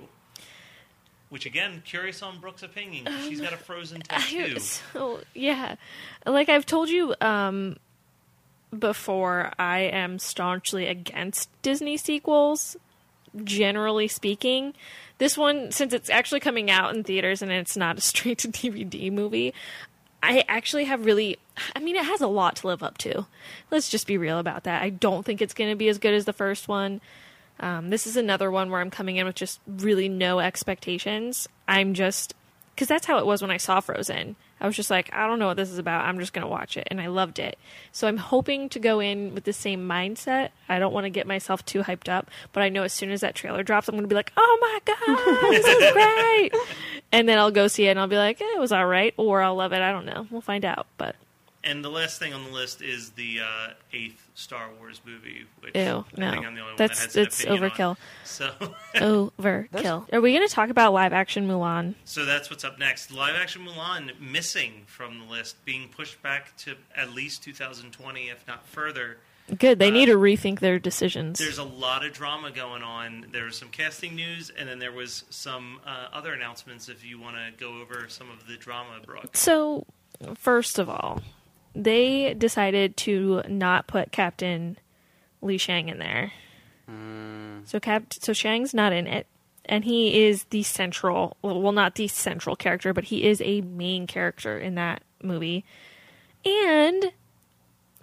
[1.30, 3.06] which again, curious on Brooke's opinion.
[3.06, 4.52] 'cause She's got a Frozen tattoo.
[4.54, 4.58] I,
[4.92, 5.74] so yeah,
[6.26, 7.76] like I've told you um,
[8.76, 12.76] before, I am staunchly against Disney sequels.
[13.44, 14.74] Generally speaking,
[15.16, 18.48] this one, since it's actually coming out in theaters and it's not a straight to
[18.48, 19.54] DVD movie,
[20.22, 21.38] I actually have really.
[21.76, 23.26] I mean, it has a lot to live up to.
[23.70, 24.82] Let's just be real about that.
[24.82, 27.00] I don't think it's going to be as good as the first one.
[27.60, 31.48] Um, this is another one where I'm coming in with just really no expectations.
[31.68, 32.34] I'm just
[32.74, 34.36] because that's how it was when I saw Frozen.
[34.62, 36.04] I was just like, I don't know what this is about.
[36.04, 36.86] I'm just going to watch it.
[36.88, 37.58] And I loved it.
[37.90, 40.50] So I'm hoping to go in with the same mindset.
[40.68, 43.22] I don't want to get myself too hyped up, but I know as soon as
[43.22, 46.52] that trailer drops, I'm going to be like, oh my God, this is great.
[47.10, 49.12] and then I'll go see it and I'll be like, eh, it was all right.
[49.16, 49.82] Or I'll love it.
[49.82, 50.28] I don't know.
[50.30, 50.86] We'll find out.
[50.96, 51.16] But
[51.64, 55.76] And the last thing on the list is the uh, eighth Star Wars movie, which
[55.76, 56.30] ew, I no.
[56.32, 57.88] think I'm the only That's, one that has it's an opinion overkill.
[57.90, 57.96] On.
[58.24, 58.50] So,
[58.96, 60.12] Overkill.
[60.12, 61.94] Are we going to talk about live action Mulan?
[62.04, 63.12] so that's what's up next.
[63.12, 68.46] Live action Mulan missing from the list, being pushed back to at least 2020, if
[68.48, 69.18] not further.
[69.58, 69.78] Good.
[69.78, 71.38] They Uh, need to rethink their decisions.
[71.38, 73.26] There's a lot of drama going on.
[73.32, 76.88] There was some casting news, and then there was some uh, other announcements.
[76.88, 79.36] If you want to go over some of the drama, Brooke.
[79.36, 79.86] So,
[80.34, 81.22] first of all,
[81.74, 84.78] they decided to not put Captain
[85.40, 86.32] Li Shang in there.
[86.90, 87.66] Mm.
[87.66, 89.26] So Cap, so Shang's not in it,
[89.64, 91.36] and he is the central.
[91.42, 95.64] Well, not the central character, but he is a main character in that movie.
[96.44, 97.12] And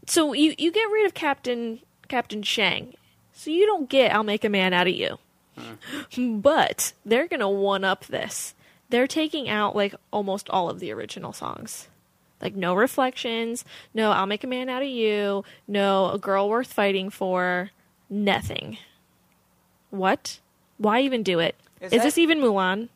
[0.06, 2.96] so you you get rid of Captain Captain Shang,
[3.34, 5.20] so you don't get "I'll make a man out of you."
[5.58, 6.40] Hmm.
[6.42, 8.56] But they're gonna one up this.
[8.90, 11.90] They're taking out like almost all of the original songs.
[12.42, 16.72] Like no reflections, no I'll make a man out of you, no a girl worth
[16.72, 17.72] fighting for,
[18.10, 18.78] nothing.
[19.90, 20.40] What?
[20.78, 21.56] Why even do it?
[21.82, 22.90] Is Is, that- this even Mulan?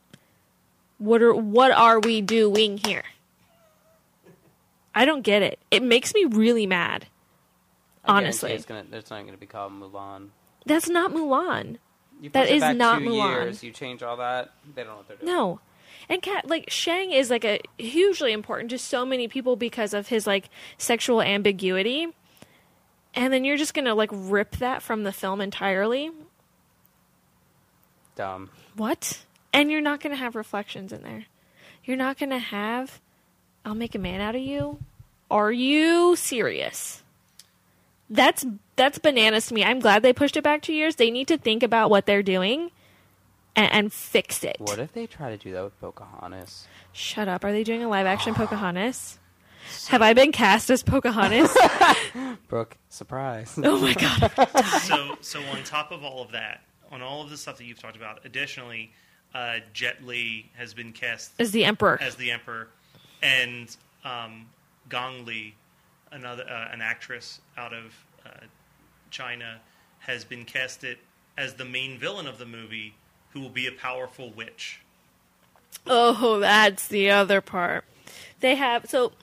[0.97, 3.03] What are what are we doing here?
[4.95, 5.59] I don't get it.
[5.71, 7.07] It makes me really mad.
[8.05, 8.51] I guarantee Honestly.
[8.53, 10.29] it's, gonna, it's not going to be called Mulan.
[10.65, 11.77] That's not Mulan.
[12.21, 13.29] You That it is back not two Mulan.
[13.31, 14.51] years, you change all that.
[14.75, 15.31] They don't know what they're doing.
[15.31, 15.59] No.
[16.09, 20.07] And Cat like Shang is like a hugely important to so many people because of
[20.07, 22.07] his like sexual ambiguity.
[23.13, 26.11] And then you're just gonna like rip that from the film entirely.
[28.15, 28.49] Dumb.
[28.75, 29.23] What?
[29.51, 31.25] And you're not gonna have reflections in there.
[31.83, 32.99] You're not gonna have
[33.65, 34.79] I'll make a man out of you.
[35.31, 37.01] Are you serious?
[38.09, 39.63] That's that's bananas to me.
[39.63, 40.95] I'm glad they pushed it back two years.
[40.95, 42.71] They need to think about what they're doing
[43.55, 44.57] and, and fix it.
[44.59, 46.67] What if they try to do that with Pocahontas?
[46.91, 47.43] Shut up.
[47.43, 49.19] Are they doing a live action Pocahontas?
[49.89, 51.55] Have I been cast as Pocahontas?
[52.49, 53.57] Brooke, surprise.
[53.63, 54.31] oh my god.
[54.81, 56.61] so, so on top of all of that,
[56.91, 58.91] on all of the stuff that you've talked about, additionally,
[59.33, 61.97] uh, Jet Li has been cast As the Emperor.
[62.01, 62.67] as the Emperor,
[63.21, 64.47] and um,
[64.89, 65.55] Gong Li,
[66.11, 67.93] another uh, an actress out of
[68.25, 68.29] uh,
[69.11, 69.59] China,
[69.99, 70.97] has been casted
[71.37, 72.95] as the main villain of the movie,
[73.33, 74.79] who will be a powerful witch.
[75.85, 77.83] Oh, that's the other part.
[78.39, 79.13] They have so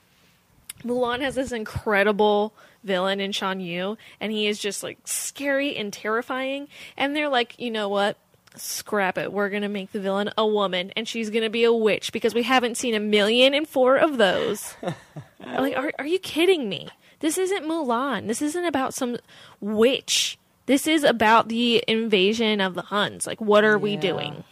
[0.84, 5.92] Mulan has this incredible villain in Shan Yu, and he is just like scary and
[5.92, 6.68] terrifying.
[6.96, 8.16] And they're like, you know what?
[8.56, 9.32] scrap it.
[9.32, 12.42] We're gonna make the villain a woman, and she's gonna be a witch because we
[12.42, 14.74] haven't seen a million and four of those.
[15.40, 16.88] like, are are you kidding me?
[17.20, 18.26] This isn't Mulan.
[18.26, 19.18] This isn't about some
[19.60, 20.38] witch.
[20.70, 23.26] This is about the invasion of the Huns.
[23.26, 24.44] Like, what are we doing?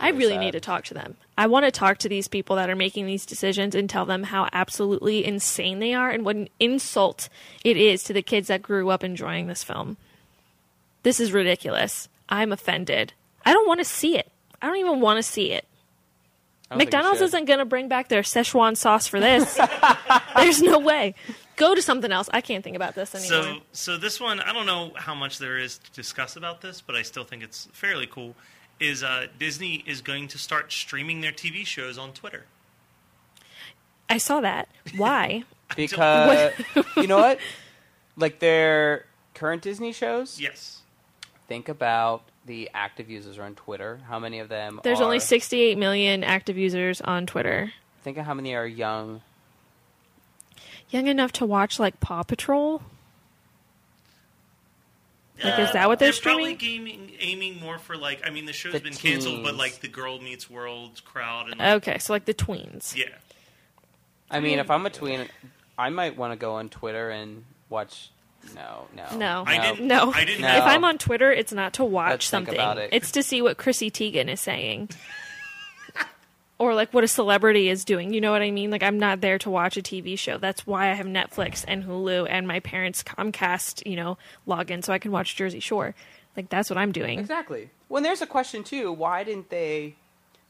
[0.00, 0.40] I really sad.
[0.40, 1.18] need to talk to them.
[1.36, 4.22] I want to talk to these people that are making these decisions and tell them
[4.22, 7.28] how absolutely insane they are and what an insult
[7.64, 9.98] it is to the kids that grew up enjoying this film.
[11.02, 12.08] This is ridiculous.
[12.26, 13.12] I'm offended.
[13.44, 14.32] I don't want to see it.
[14.62, 15.66] I don't even want to see it.
[16.70, 19.60] I don't think you McDonald's isn't going to bring back their Szechuan sauce for this.
[20.34, 21.14] There's no way.
[21.56, 22.28] Go to something else.
[22.32, 23.60] I can't think about this anymore.
[23.72, 26.80] So, so this one, I don't know how much there is to discuss about this,
[26.80, 28.34] but I still think it's fairly cool.
[28.80, 32.44] Is uh, Disney is going to start streaming their TV shows on Twitter?
[34.10, 34.68] I saw that.
[34.96, 35.44] Why?
[35.76, 36.52] because
[36.96, 37.38] you know what?
[38.16, 40.40] Like their current Disney shows.
[40.40, 40.82] Yes.
[41.46, 44.00] Think about the active users on Twitter.
[44.08, 44.80] How many of them?
[44.82, 47.72] There's are, only 68 million active users on Twitter.
[48.02, 49.22] Think of how many are young.
[50.94, 52.80] Young enough to watch like Paw Patrol?
[55.42, 57.06] Like, is uh, that what they're probably streaming?
[57.06, 58.22] gaming, aiming more for like.
[58.24, 59.58] I mean, the show's The been canceled, but teens.
[59.58, 62.96] like the Girl Meets World crowd and Okay, so like the tweens.
[62.96, 63.06] yeah.
[64.30, 65.26] I mean, if I'm a tween,
[65.76, 68.10] I might want to go on Twitter and watch.
[68.54, 70.12] No, no, No, I didn't- no.
[70.12, 70.54] I didn't No.
[70.58, 72.54] If I'm on Twitter, it's not to watch Let's think something.
[72.54, 72.90] about it.
[72.92, 74.90] It's to see what Chrissy Teigen is saying.
[76.58, 78.12] or like what a celebrity is doing.
[78.14, 78.70] You know what I mean?
[78.70, 80.38] Like I'm not there to watch a TV show.
[80.38, 84.92] That's why I have Netflix and Hulu and my parents' Comcast, you know, login so
[84.92, 85.94] I can watch Jersey Shore.
[86.36, 87.18] Like that's what I'm doing.
[87.18, 87.70] Exactly.
[87.88, 89.94] When there's a question too, why didn't they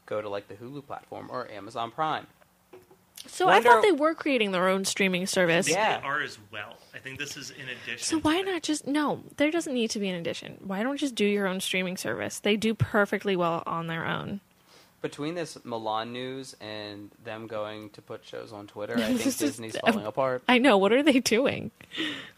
[0.05, 2.27] go to like the Hulu platform or Amazon Prime?
[3.27, 5.65] So I thought they were creating their own streaming I service.
[5.65, 5.99] think Yeah.
[5.99, 6.75] they are as well.
[6.93, 7.97] I think this is in addition.
[7.99, 9.23] So why not just no?
[9.37, 10.59] There doesn't need to be an addition.
[10.63, 12.37] Why don't just do your own streaming service?
[12.39, 14.41] They do perfectly well on their own.
[15.01, 19.27] Between this Mulan news and them going to put shows on Twitter, I think This
[19.27, 20.41] is- Disney's falling apart.
[20.47, 20.77] I know.
[20.77, 21.71] What are they doing?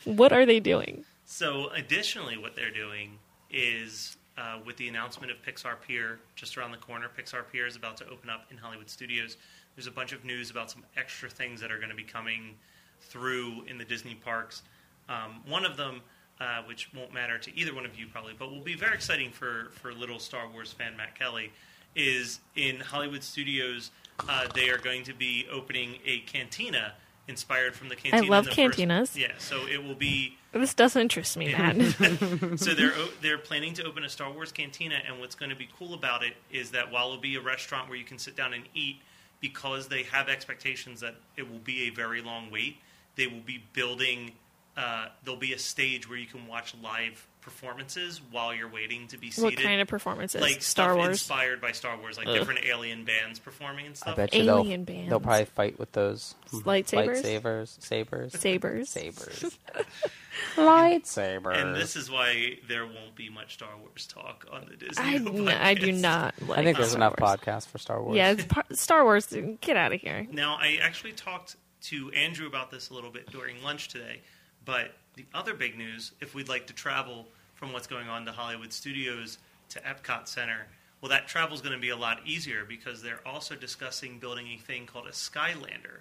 [0.03, 1.05] What are they doing?
[1.25, 3.19] So, additionally, what they're doing
[3.51, 7.07] is uh, with the announcement of Pixar Pier just around the corner.
[7.17, 9.37] Pixar Pier is about to open up in Hollywood Studios.
[9.75, 12.55] There's a bunch of news about some extra things that are going to be coming
[13.01, 14.63] through in the Disney parks.
[15.09, 16.01] Um, one of them,
[16.41, 19.31] uh, which won't matter to either one of you probably, but will be very exciting
[19.31, 21.51] for for little Star Wars fan Matt Kelly,
[21.97, 23.91] is in Hollywood Studios.
[24.29, 26.93] Uh, they are going to be opening a cantina
[27.27, 28.25] inspired from the cantina.
[28.25, 29.15] I love the first- cantinas.
[29.17, 31.75] yeah, so it will be This doesn't interest me, Matt.
[32.57, 35.67] so they're they're planning to open a Star Wars cantina, and what's going to be
[35.77, 38.53] cool about it is that while it'll be a restaurant where you can sit down
[38.53, 38.97] and eat,
[39.41, 42.77] because they have expectations that it will be a very long wait,
[43.17, 44.31] they will be building.
[44.75, 49.17] Uh, there'll be a stage where you can watch live performances while you're waiting to
[49.17, 49.43] be seated.
[49.45, 50.41] what kind of performances?
[50.41, 51.07] like Star stuff Wars.
[51.09, 52.35] inspired by Star Wars, like Ugh.
[52.37, 54.15] different alien bands performing and I stuff.
[54.17, 55.09] bet you Alien they'll, bands.
[55.09, 57.21] they'll probably fight with those Lightsabers?
[57.23, 58.89] lightsabers, sabers, Sabers.
[58.89, 59.57] sabers,
[60.55, 61.61] lightsabers.
[61.61, 65.53] And this is why there won't be much Star Wars talk on the Disney.
[65.55, 66.35] i do not.
[66.45, 67.37] Like I think there's Star enough Wars.
[67.37, 68.17] podcasts for Star Wars.
[68.17, 69.27] Yeah, it's par- Star Wars.
[69.61, 70.27] Get out of here.
[70.31, 74.21] Now, I actually talked to Andrew about this a little bit during lunch today,
[74.65, 77.27] but the other big news, if we'd like to travel
[77.57, 79.37] from what's going on to Hollywood Studios
[79.69, 80.67] to Epcot Center,
[81.01, 84.57] well, that travel's going to be a lot easier because they're also discussing building a
[84.57, 85.99] thing called a Skyliner.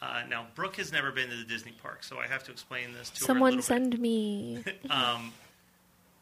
[0.00, 2.92] Uh, now, Brooke has never been to the Disney park, so I have to explain
[2.92, 3.24] this to her.
[3.24, 3.64] a Someone bit.
[3.64, 4.62] send me.
[4.90, 5.32] Um,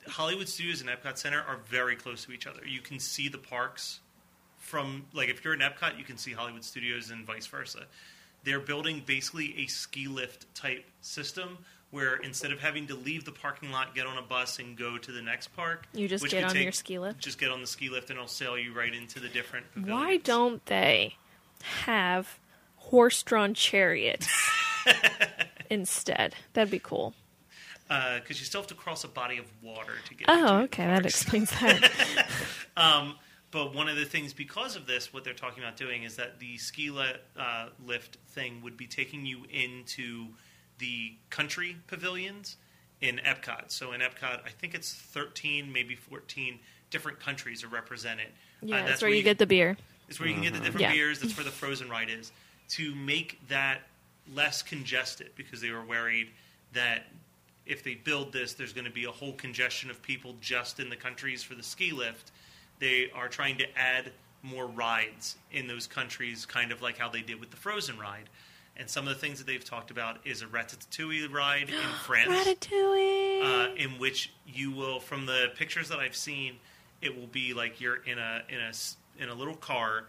[0.09, 2.61] Hollywood Studios and Epcot Center are very close to each other.
[2.67, 3.99] You can see the parks
[4.57, 7.87] from, like, if you're in Epcot, you can see Hollywood Studios and vice versa.
[8.45, 11.59] They're building basically a ski lift type system
[11.91, 14.99] where instead of having to leave the parking lot, get on a bus, and go
[14.99, 17.19] to the next park, You just get on take- your ski lift?
[17.21, 19.67] Just get on the ski lift, and it'll sail you right into the different.
[19.75, 21.17] Why don't they
[21.85, 22.39] have
[22.77, 24.29] horse-drawn chariots
[25.71, 26.35] instead?
[26.53, 27.15] That'd be cool.
[27.89, 30.27] Because uh, you still have to cross a body of water to get.
[30.29, 32.27] Oh, okay, that explains that.
[32.79, 33.15] Um,
[33.53, 36.39] but one of the things, because of this, what they're talking about doing is that
[36.41, 40.27] the ski li- uh, lift thing would be taking you into
[40.79, 42.57] the country pavilions
[43.01, 43.71] in Epcot.
[43.71, 46.59] So in Epcot, I think it's 13, maybe 14
[46.91, 48.29] different countries are represented.
[48.63, 49.77] Yeah, Uh, that's where you get the beer.
[50.09, 50.93] it's where you can get the different Yeah.
[50.93, 51.21] beers.
[51.21, 52.33] That's where the frozen ride is.
[52.71, 53.83] To make that
[54.33, 56.31] less congested, because they were worried
[56.73, 57.07] that
[57.65, 60.89] if they build this, there's going to be a whole congestion of people just in
[60.89, 62.31] the countries for the ski lift.
[62.79, 64.13] They are trying to add
[64.43, 68.29] more rides in those countries, kind of like how they did with the frozen ride.
[68.79, 72.31] And some of the things that they've talked about is a Ratatouille ride in France,
[72.31, 73.43] Ratatouille.
[73.43, 76.57] uh, in which you will, from the pictures that I've seen,
[77.01, 78.73] it will be like you're in a in a
[79.23, 80.05] in a little car,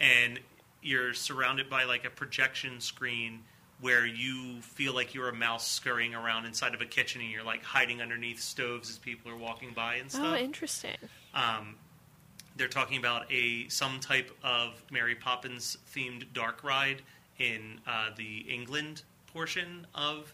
[0.00, 0.38] and
[0.82, 3.40] you're surrounded by like a projection screen
[3.80, 7.42] where you feel like you're a mouse scurrying around inside of a kitchen, and you're
[7.44, 10.24] like hiding underneath stoves as people are walking by and stuff.
[10.24, 10.96] oh, interesting.
[11.34, 11.74] Um,
[12.56, 17.02] they're talking about a some type of Mary Poppins themed dark ride
[17.38, 20.32] in uh, the England portion of.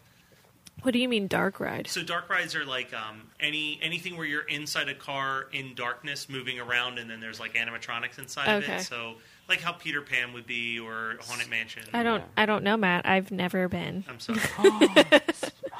[0.83, 1.87] What do you mean dark ride?
[1.87, 6.27] So dark rides are like um, any anything where you're inside a car in darkness,
[6.27, 8.77] moving around, and then there's like animatronics inside of Okay.
[8.77, 8.81] it.
[8.81, 9.15] So
[9.47, 11.83] like how Peter Pan would be, or Haunted Mansion.
[11.93, 12.21] I don't.
[12.21, 12.25] Yeah.
[12.37, 13.05] I don't know, Matt.
[13.05, 14.03] I've never been.
[14.07, 14.39] I'm sorry,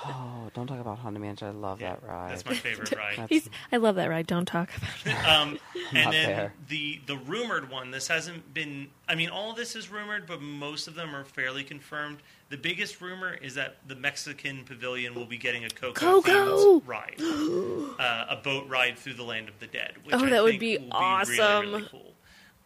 [0.04, 1.48] Oh, don't talk about Haunted Mansion.
[1.48, 2.32] I love that ride.
[2.32, 3.28] that's my favorite ride.
[3.30, 4.26] He's, I love that ride.
[4.28, 5.26] Don't talk about it.
[5.28, 5.60] Um,
[5.94, 6.54] and Not then fair.
[6.70, 7.92] the the rumored one.
[7.92, 8.88] This hasn't been.
[9.08, 12.18] I mean, all of this is rumored, but most of them are fairly confirmed.
[12.50, 16.80] The biggest rumor is that the Mexican pavilion will be getting a Coco Coco!
[16.80, 17.16] themed ride,
[18.00, 19.94] uh, a boat ride through the land of the dead.
[20.04, 21.36] Which Oh, I that would think be will awesome.
[21.38, 22.14] really, really cool.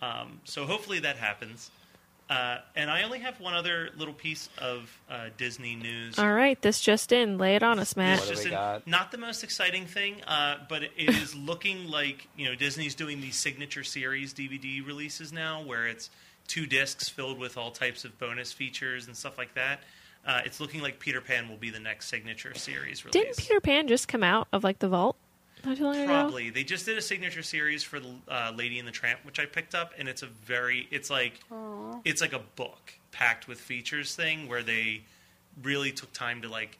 [0.01, 1.69] Um, so hopefully that happens.
[2.27, 6.17] Uh, and I only have one other little piece of uh, Disney news.
[6.17, 7.38] All right, this just in.
[7.38, 8.17] Lay it on us, Matt.
[8.17, 8.88] It's What do just we a- got?
[8.88, 13.21] not the most exciting thing, uh, but it is looking like you know Disney's doing
[13.21, 16.09] these signature series DVD releases now, where it's
[16.47, 19.81] two discs filled with all types of bonus features and stuff like that.
[20.25, 23.13] Uh, it's looking like Peter Pan will be the next signature series release.
[23.13, 25.15] Didn't Peter Pan just come out of like the vault
[25.65, 26.06] not too long ago?
[26.06, 29.39] Probably they just did a signature series for the uh, Lady and the Tramp, which
[29.39, 31.39] I picked up, and it's a very it's like
[32.04, 35.01] it's like a book packed with features thing where they
[35.63, 36.78] really took time to like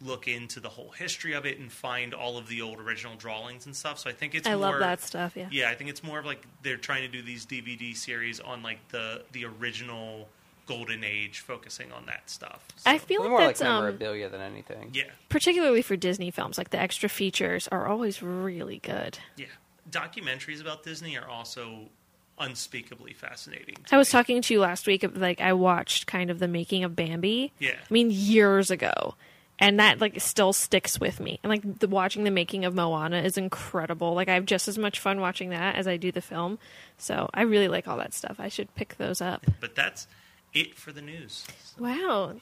[0.00, 3.66] look into the whole history of it and find all of the old original drawings
[3.66, 3.98] and stuff.
[3.98, 5.36] So I think it's I more, love that stuff.
[5.36, 5.48] Yeah.
[5.50, 8.62] Yeah, I think it's more of like they're trying to do these DVD series on
[8.62, 10.28] like the the original
[10.66, 12.64] golden age, focusing on that stuff.
[12.76, 14.90] So, I feel Way like more like that's um, memorabilia than anything.
[14.94, 19.18] yeah, particularly for Disney films, like the extra features are always really good.
[19.36, 19.46] yeah.
[19.90, 21.90] Documentaries about Disney are also
[22.38, 23.76] unspeakably fascinating.
[23.86, 24.12] to I was me.
[24.12, 25.02] talking to you last week.
[25.04, 27.52] of, Like I watched kind of the making of Bambi.
[27.58, 27.72] Yeah.
[27.72, 29.14] I mean years ago,
[29.58, 31.38] and that like still sticks with me.
[31.42, 34.14] And like the, watching the making of Moana is incredible.
[34.14, 36.58] Like I have just as much fun watching that as I do the film.
[36.98, 38.36] So I really like all that stuff.
[38.40, 39.44] I should pick those up.
[39.60, 40.08] But that's
[40.54, 41.44] it for the news.
[41.78, 42.34] Wow,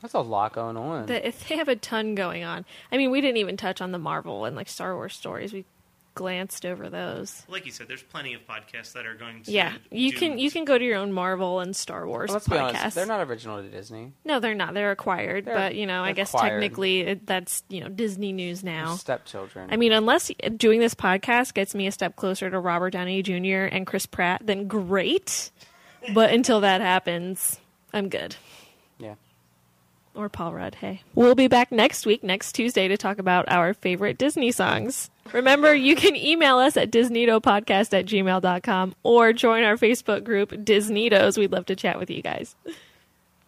[0.00, 1.06] That's a lot going on.
[1.06, 2.64] the, if they have a ton going on.
[2.90, 5.52] I mean, we didn't even touch on the Marvel and like Star Wars stories.
[5.52, 5.64] We
[6.14, 7.42] glanced over those.
[7.48, 9.50] Like you said, there's plenty of podcasts that are going to.
[9.50, 12.34] Yeah, you do- can you can go to your own Marvel and Star Wars Well,
[12.34, 12.80] let's be podcasts.
[12.80, 12.94] honest.
[12.96, 14.12] They're not original to Disney.
[14.24, 14.74] No, they're not.
[14.74, 16.60] They're acquired, They're- but you know, I guess acquired.
[16.60, 18.96] technically it, that's you know Disney news They're now.
[18.96, 19.68] Stepchildren.
[19.72, 23.68] I mean, unless doing this podcast gets me a step closer to Robert Downey Jr.
[23.74, 25.50] and Chris Pratt, then great.
[26.14, 27.60] But until that happens,
[27.92, 28.36] I'm good.
[28.98, 29.14] yeah.
[30.14, 31.00] Or Paul Rudd, hey.
[31.14, 35.08] We'll be back next week, next Tuesday, to talk about our favorite Disney songs.
[35.32, 41.38] Remember, you can email us at disneytopodcast at gmail.com or join our Facebook group, DisNeatos.
[41.38, 42.56] We'd love to chat with you guys.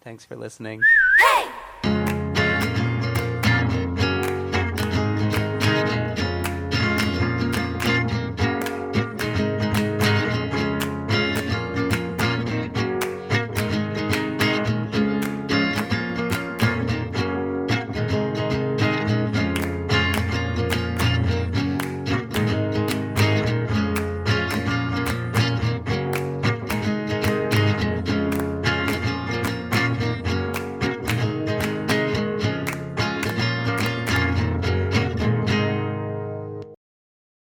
[0.03, 0.81] Thanks for listening.
[1.19, 1.34] Hey!